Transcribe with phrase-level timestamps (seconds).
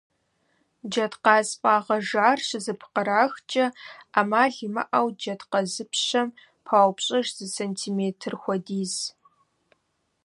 [0.89, 3.65] Джэдкъаз фӀагъэжар щызэпкърахкӀэ
[4.13, 6.27] Ӏэмал имыӀэу джэдкъазыпщэм
[6.65, 8.95] паупщӀыж зы сантиметр хуэдиз.